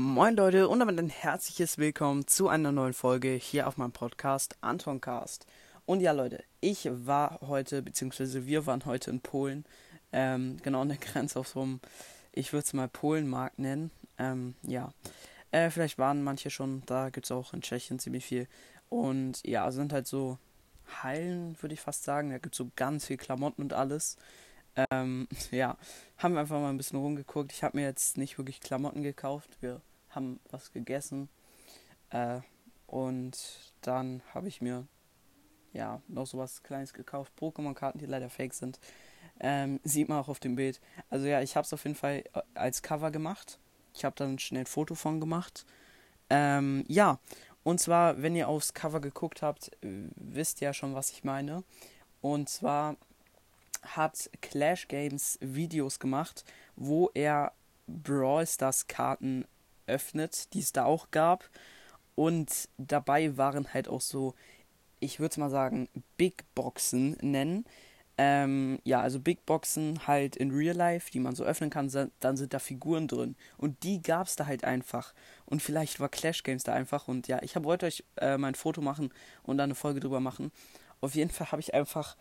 Moin 0.00 0.36
Leute 0.36 0.68
und 0.68 0.78
damit 0.78 0.96
ein 0.96 1.08
herzliches 1.08 1.76
Willkommen 1.76 2.24
zu 2.28 2.46
einer 2.46 2.70
neuen 2.70 2.92
Folge 2.92 3.30
hier 3.30 3.66
auf 3.66 3.78
meinem 3.78 3.90
Podcast 3.90 4.56
Antoncast. 4.60 5.44
Und 5.86 5.98
ja 5.98 6.12
Leute, 6.12 6.44
ich 6.60 6.88
war 6.88 7.40
heute, 7.40 7.82
beziehungsweise 7.82 8.46
wir 8.46 8.64
waren 8.66 8.84
heute 8.84 9.10
in 9.10 9.18
Polen, 9.20 9.64
ähm, 10.12 10.58
genau 10.62 10.82
an 10.82 10.90
der 10.90 10.98
Grenze 10.98 11.40
auf 11.40 11.48
so 11.48 11.62
einem, 11.62 11.80
ich 12.30 12.52
würde 12.52 12.64
es 12.64 12.72
mal 12.74 12.86
Polenmarkt 12.86 13.58
nennen. 13.58 13.90
Ähm, 14.18 14.54
ja, 14.62 14.92
äh, 15.50 15.68
vielleicht 15.68 15.98
waren 15.98 16.22
manche 16.22 16.50
schon, 16.50 16.84
da 16.86 17.10
gibt 17.10 17.26
es 17.26 17.32
auch 17.32 17.52
in 17.52 17.62
Tschechien 17.62 17.98
ziemlich 17.98 18.24
viel. 18.24 18.46
Und 18.88 19.44
ja, 19.44 19.68
sind 19.72 19.92
halt 19.92 20.06
so 20.06 20.38
Hallen, 21.02 21.60
würde 21.60 21.74
ich 21.74 21.80
fast 21.80 22.04
sagen. 22.04 22.30
Da 22.30 22.38
gibt 22.38 22.54
es 22.54 22.58
so 22.58 22.70
ganz 22.76 23.06
viel 23.06 23.16
Klamotten 23.16 23.62
und 23.62 23.72
alles. 23.72 24.16
Ähm, 24.76 25.28
ja, 25.50 25.76
haben 26.18 26.34
wir 26.34 26.40
einfach 26.40 26.60
mal 26.60 26.70
ein 26.70 26.76
bisschen 26.76 26.98
rumgeguckt. 26.98 27.52
Ich 27.52 27.62
habe 27.62 27.76
mir 27.76 27.84
jetzt 27.84 28.16
nicht 28.16 28.38
wirklich 28.38 28.60
Klamotten 28.60 29.02
gekauft. 29.02 29.56
Wir 29.60 29.80
haben 30.10 30.40
was 30.50 30.72
gegessen. 30.72 31.28
Äh, 32.10 32.40
und 32.86 33.72
dann 33.82 34.22
habe 34.32 34.48
ich 34.48 34.60
mir 34.60 34.86
ja 35.72 36.00
noch 36.08 36.26
sowas 36.26 36.62
Kleines 36.62 36.92
gekauft. 36.92 37.32
Pokémon-Karten, 37.38 37.98
die 37.98 38.06
leider 38.06 38.30
fake 38.30 38.54
sind. 38.54 38.80
Ähm, 39.40 39.78
sieht 39.84 40.08
man 40.08 40.18
auch 40.18 40.28
auf 40.28 40.40
dem 40.40 40.56
Bild. 40.56 40.80
Also 41.10 41.26
ja, 41.26 41.42
ich 41.42 41.56
habe 41.56 41.64
es 41.64 41.72
auf 41.72 41.84
jeden 41.84 41.96
Fall 41.96 42.24
äh, 42.32 42.40
als 42.54 42.82
Cover 42.82 43.10
gemacht. 43.10 43.58
Ich 43.94 44.04
habe 44.04 44.16
dann 44.16 44.38
schnell 44.38 44.62
ein 44.62 44.66
Foto 44.66 44.94
von 44.94 45.20
gemacht. 45.20 45.64
Ähm, 46.30 46.84
ja, 46.88 47.18
und 47.62 47.80
zwar, 47.80 48.22
wenn 48.22 48.36
ihr 48.36 48.48
aufs 48.48 48.74
Cover 48.74 49.00
geguckt 49.00 49.42
habt, 49.42 49.70
wisst 49.80 50.60
ihr 50.60 50.68
ja 50.68 50.74
schon, 50.74 50.94
was 50.94 51.10
ich 51.10 51.24
meine. 51.24 51.64
Und 52.20 52.48
zwar 52.48 52.96
hat 53.82 54.30
Clash 54.40 54.88
Games 54.88 55.38
Videos 55.40 55.98
gemacht, 55.98 56.44
wo 56.76 57.10
er 57.14 57.52
Brawl 57.86 58.46
Stars 58.46 58.86
Karten 58.86 59.46
öffnet, 59.86 60.52
die 60.54 60.60
es 60.60 60.72
da 60.72 60.84
auch 60.84 61.10
gab. 61.10 61.48
Und 62.14 62.68
dabei 62.78 63.36
waren 63.36 63.72
halt 63.72 63.88
auch 63.88 64.00
so, 64.00 64.34
ich 65.00 65.20
würde 65.20 65.32
es 65.32 65.36
mal 65.36 65.50
sagen, 65.50 65.88
Big 66.16 66.44
Boxen 66.54 67.16
nennen. 67.20 67.64
Ähm, 68.20 68.80
ja, 68.82 69.00
also 69.00 69.20
Big 69.20 69.46
Boxen 69.46 70.08
halt 70.08 70.34
in 70.34 70.50
Real 70.50 70.74
Life, 70.74 71.12
die 71.12 71.20
man 71.20 71.36
so 71.36 71.44
öffnen 71.44 71.70
kann, 71.70 71.88
dann 72.18 72.36
sind 72.36 72.52
da 72.52 72.58
Figuren 72.58 73.06
drin. 73.06 73.36
Und 73.56 73.84
die 73.84 74.02
gab 74.02 74.26
es 74.26 74.34
da 74.34 74.46
halt 74.46 74.64
einfach. 74.64 75.14
Und 75.46 75.62
vielleicht 75.62 76.00
war 76.00 76.08
Clash 76.08 76.42
Games 76.42 76.64
da 76.64 76.72
einfach. 76.72 77.06
Und 77.06 77.28
ja, 77.28 77.40
ich 77.42 77.54
wollte 77.62 77.86
euch 77.86 78.04
äh, 78.16 78.36
mein 78.36 78.56
Foto 78.56 78.80
machen 78.80 79.12
und 79.44 79.58
dann 79.58 79.68
eine 79.68 79.76
Folge 79.76 80.00
drüber 80.00 80.18
machen. 80.18 80.50
Auf 81.00 81.14
jeden 81.14 81.30
Fall 81.30 81.52
habe 81.52 81.60
ich 81.60 81.74
einfach 81.74 82.16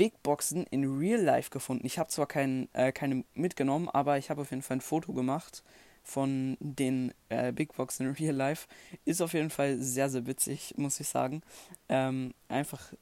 Big 0.00 0.22
Boxen 0.22 0.64
in 0.70 0.96
Real 0.96 1.20
Life 1.20 1.50
gefunden. 1.50 1.84
Ich 1.84 1.98
habe 1.98 2.08
zwar 2.08 2.24
kein, 2.24 2.70
äh, 2.72 2.90
keine 2.90 3.22
mitgenommen, 3.34 3.86
aber 3.90 4.16
ich 4.16 4.30
habe 4.30 4.40
auf 4.40 4.48
jeden 4.48 4.62
Fall 4.62 4.78
ein 4.78 4.80
Foto 4.80 5.12
gemacht 5.12 5.62
von 6.02 6.56
den 6.58 7.12
äh, 7.28 7.52
Big 7.52 7.74
Boxen 7.74 8.06
in 8.06 8.14
Real 8.14 8.34
Life. 8.34 8.66
Ist 9.04 9.20
auf 9.20 9.34
jeden 9.34 9.50
Fall 9.50 9.76
sehr, 9.76 10.08
sehr 10.08 10.26
witzig, 10.26 10.72
muss 10.78 10.98
ich 11.00 11.06
sagen. 11.06 11.42
Ähm, 11.90 12.32
einfach, 12.48 12.94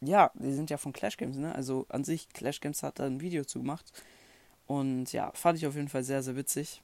ja, 0.00 0.32
die 0.34 0.52
sind 0.52 0.68
ja 0.68 0.78
von 0.78 0.92
Clash 0.92 1.16
Games, 1.16 1.36
ne? 1.36 1.54
Also 1.54 1.86
an 1.90 2.02
sich, 2.02 2.28
Clash 2.30 2.60
Games 2.60 2.82
hat 2.82 2.98
da 2.98 3.06
ein 3.06 3.20
Video 3.20 3.44
zu 3.44 3.60
gemacht. 3.60 3.92
Und 4.66 5.12
ja, 5.12 5.30
fand 5.34 5.58
ich 5.58 5.66
auf 5.68 5.76
jeden 5.76 5.88
Fall 5.88 6.02
sehr, 6.02 6.24
sehr 6.24 6.34
witzig, 6.34 6.82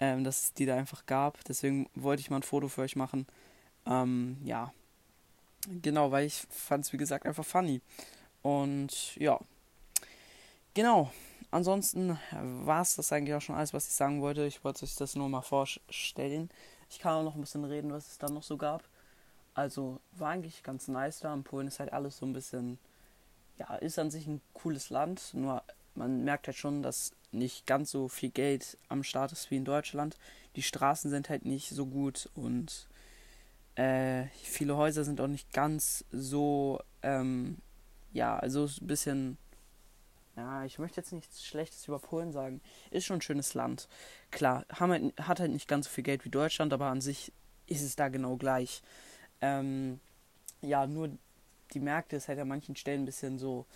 ähm, 0.00 0.24
dass 0.24 0.42
es 0.42 0.54
die 0.54 0.64
da 0.64 0.74
einfach 0.74 1.04
gab. 1.04 1.44
Deswegen 1.44 1.90
wollte 1.94 2.22
ich 2.22 2.30
mal 2.30 2.36
ein 2.36 2.42
Foto 2.42 2.68
für 2.68 2.80
euch 2.80 2.96
machen. 2.96 3.26
Ähm, 3.84 4.38
ja, 4.42 4.72
genau, 5.82 6.12
weil 6.12 6.24
ich 6.24 6.46
fand 6.48 6.86
es, 6.86 6.94
wie 6.94 6.96
gesagt, 6.96 7.26
einfach 7.26 7.44
funny. 7.44 7.82
Und 8.44 9.16
ja, 9.16 9.40
genau. 10.74 11.10
Ansonsten 11.50 12.18
war 12.32 12.82
es 12.82 12.96
das 12.96 13.12
eigentlich 13.12 13.34
auch 13.34 13.40
schon 13.40 13.54
alles, 13.54 13.72
was 13.72 13.86
ich 13.86 13.94
sagen 13.94 14.20
wollte. 14.20 14.44
Ich 14.44 14.64
wollte 14.64 14.84
euch 14.84 14.96
das 14.96 15.14
nur 15.14 15.28
mal 15.28 15.40
vorstellen. 15.40 16.50
Ich 16.90 16.98
kann 16.98 17.14
auch 17.14 17.22
noch 17.22 17.36
ein 17.36 17.40
bisschen 17.40 17.64
reden, 17.64 17.92
was 17.92 18.08
es 18.08 18.18
da 18.18 18.28
noch 18.28 18.42
so 18.42 18.56
gab. 18.56 18.82
Also 19.54 20.00
war 20.12 20.30
eigentlich 20.30 20.62
ganz 20.62 20.88
nice 20.88 21.20
da. 21.20 21.32
In 21.32 21.44
Polen 21.44 21.68
ist 21.68 21.78
halt 21.80 21.92
alles 21.92 22.18
so 22.18 22.26
ein 22.26 22.32
bisschen, 22.32 22.78
ja, 23.56 23.76
ist 23.76 23.98
an 23.98 24.10
sich 24.10 24.26
ein 24.26 24.42
cooles 24.52 24.90
Land. 24.90 25.32
Nur 25.32 25.62
man 25.94 26.24
merkt 26.24 26.48
halt 26.48 26.56
schon, 26.56 26.82
dass 26.82 27.12
nicht 27.30 27.66
ganz 27.66 27.90
so 27.90 28.08
viel 28.08 28.30
Geld 28.30 28.76
am 28.88 29.04
Start 29.04 29.32
ist 29.32 29.50
wie 29.50 29.56
in 29.56 29.64
Deutschland. 29.64 30.18
Die 30.56 30.62
Straßen 30.62 31.10
sind 31.10 31.30
halt 31.30 31.46
nicht 31.46 31.70
so 31.70 31.86
gut 31.86 32.28
und 32.34 32.88
äh, 33.76 34.24
viele 34.42 34.76
Häuser 34.76 35.04
sind 35.04 35.20
auch 35.20 35.28
nicht 35.28 35.52
ganz 35.52 36.04
so 36.10 36.80
ähm, 37.02 37.58
ja, 38.14 38.38
also 38.38 38.64
ein 38.64 38.86
bisschen, 38.86 39.38
ja, 40.36 40.64
ich 40.64 40.78
möchte 40.78 41.00
jetzt 41.00 41.12
nichts 41.12 41.44
Schlechtes 41.44 41.86
über 41.86 41.98
Polen 41.98 42.32
sagen. 42.32 42.62
Ist 42.90 43.04
schon 43.04 43.18
ein 43.18 43.22
schönes 43.22 43.52
Land. 43.54 43.88
Klar, 44.30 44.64
halt, 44.72 45.20
hat 45.20 45.40
halt 45.40 45.50
nicht 45.50 45.68
ganz 45.68 45.86
so 45.86 45.90
viel 45.90 46.04
Geld 46.04 46.24
wie 46.24 46.30
Deutschland, 46.30 46.72
aber 46.72 46.86
an 46.86 47.02
sich 47.02 47.32
ist 47.66 47.82
es 47.82 47.96
da 47.96 48.08
genau 48.08 48.36
gleich. 48.36 48.82
Ähm, 49.40 50.00
ja, 50.62 50.86
nur 50.86 51.10
die 51.72 51.80
Märkte 51.80 52.16
ist 52.16 52.28
halt 52.28 52.38
an 52.38 52.48
manchen 52.48 52.76
Stellen 52.76 53.02
ein 53.02 53.06
bisschen 53.06 53.38
so, 53.38 53.66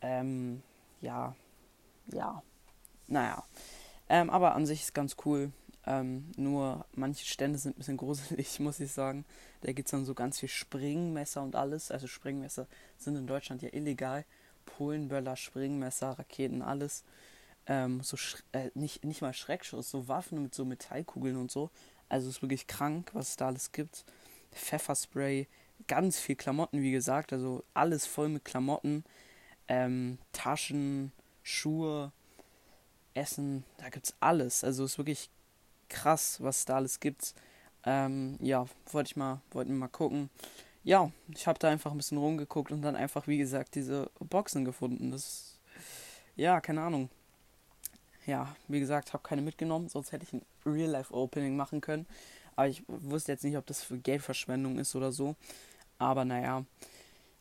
ähm, 0.00 0.62
ja, 1.00 1.34
ja, 2.12 2.42
naja. 3.08 3.44
Ähm, 4.08 4.30
aber 4.30 4.54
an 4.54 4.66
sich 4.66 4.82
ist 4.82 4.94
ganz 4.94 5.16
cool. 5.24 5.52
Ähm, 5.86 6.32
nur 6.36 6.84
manche 6.94 7.24
Stände 7.24 7.58
sind 7.58 7.76
ein 7.76 7.78
bisschen 7.78 7.96
gruselig, 7.98 8.58
muss 8.60 8.80
ich 8.80 8.92
sagen. 8.92 9.24
Da 9.60 9.72
gibt 9.72 9.86
es 9.86 9.92
dann 9.92 10.04
so 10.04 10.14
ganz 10.14 10.40
viel 10.40 10.48
Springmesser 10.48 11.42
und 11.42 11.54
alles. 11.56 11.90
Also 11.90 12.06
Springmesser 12.06 12.66
sind 12.98 13.16
in 13.16 13.26
Deutschland 13.26 13.62
ja 13.62 13.70
illegal. 13.72 14.24
Polenböller, 14.66 15.36
Springmesser, 15.36 16.18
Raketen, 16.18 16.62
alles. 16.62 17.04
Ähm, 17.66 18.00
so 18.02 18.16
äh, 18.52 18.70
nicht, 18.74 19.04
nicht 19.04 19.22
mal 19.22 19.32
Schreckschuss, 19.32 19.90
so 19.90 20.08
Waffen 20.08 20.42
mit 20.42 20.54
so 20.54 20.64
Metallkugeln 20.64 21.36
und 21.36 21.50
so. 21.50 21.70
Also 22.08 22.28
ist 22.28 22.42
wirklich 22.42 22.66
krank, 22.66 23.10
was 23.12 23.30
es 23.30 23.36
da 23.36 23.46
alles 23.46 23.72
gibt. 23.72 24.04
Pfefferspray, 24.52 25.46
ganz 25.86 26.18
viel 26.18 26.36
Klamotten, 26.36 26.82
wie 26.82 26.92
gesagt. 26.92 27.32
Also 27.32 27.64
alles 27.74 28.06
voll 28.06 28.28
mit 28.28 28.44
Klamotten. 28.44 29.04
Ähm, 29.68 30.18
Taschen, 30.32 31.12
Schuhe, 31.42 32.12
Essen, 33.14 33.64
da 33.78 33.88
gibt's 33.88 34.14
alles. 34.20 34.62
Also 34.62 34.84
ist 34.84 34.98
wirklich 34.98 35.30
krass, 35.88 36.42
was 36.42 36.64
da 36.64 36.76
alles 36.76 37.00
gibt. 37.00 37.34
Ähm, 37.84 38.36
ja, 38.40 38.66
wollte 38.90 39.08
ich 39.08 39.16
mal, 39.16 39.40
wollten 39.50 39.76
mal 39.78 39.88
gucken. 39.88 40.30
Ja, 40.84 41.10
ich 41.34 41.46
habe 41.46 41.58
da 41.58 41.68
einfach 41.68 41.90
ein 41.90 41.96
bisschen 41.96 42.18
rumgeguckt 42.18 42.70
und 42.72 42.82
dann 42.82 42.96
einfach, 42.96 43.26
wie 43.26 43.38
gesagt, 43.38 43.74
diese 43.74 44.10
Boxen 44.20 44.64
gefunden. 44.64 45.10
Das, 45.10 45.58
ja, 46.36 46.60
keine 46.60 46.82
Ahnung. 46.82 47.10
Ja, 48.26 48.56
wie 48.68 48.80
gesagt, 48.80 49.12
habe 49.12 49.22
keine 49.22 49.42
mitgenommen, 49.42 49.88
sonst 49.88 50.12
hätte 50.12 50.24
ich 50.24 50.32
ein 50.32 50.42
Real-Life-Opening 50.64 51.56
machen 51.56 51.80
können. 51.80 52.06
Aber 52.56 52.68
ich 52.68 52.82
wusste 52.88 53.32
jetzt 53.32 53.44
nicht, 53.44 53.56
ob 53.56 53.66
das 53.66 53.82
für 53.82 53.98
Geldverschwendung 53.98 54.78
ist 54.78 54.96
oder 54.96 55.12
so. 55.12 55.36
Aber 55.98 56.24
naja, 56.24 56.64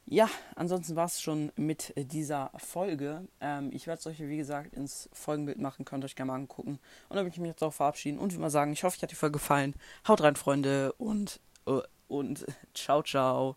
ja, 0.08 0.30
ansonsten 0.56 0.96
war 0.96 1.06
es 1.06 1.20
schon 1.20 1.52
mit 1.56 1.94
dieser 1.96 2.52
Folge. 2.58 3.28
Ähm, 3.42 3.72
ich 3.74 3.88
werde 3.88 4.00
es 4.00 4.08
euch, 4.08 4.20
wie 4.20 4.38
gesagt, 4.38 4.74
ins 4.74 5.10
Folgenbild 5.14 5.60
machen, 5.60 5.84
könnt 5.84 6.06
euch 6.06 6.16
gerne 6.16 6.32
mal 6.32 6.36
angucken. 6.36 6.80
Und 7.10 7.16
dann 7.16 7.26
würde 7.26 7.34
ich 7.34 7.40
mich 7.40 7.50
jetzt 7.50 7.64
auch 7.64 7.74
verabschieden 7.74 8.20
und 8.20 8.34
wie 8.34 8.38
mal 8.38 8.52
sagen, 8.52 8.72
ich 8.72 8.84
hoffe, 8.84 8.98
euch 8.98 9.04
hat 9.04 9.12
die 9.12 9.16
Folge 9.16 9.40
gefallen. 9.40 9.74
Haut 10.08 10.22
rein, 10.22 10.36
Freunde, 10.36 10.94
und, 10.94 11.40
uh, 11.66 11.82
und 12.08 12.46
ciao, 12.76 13.02
ciao. 13.02 13.56